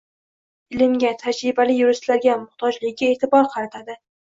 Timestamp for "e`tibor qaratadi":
3.21-4.01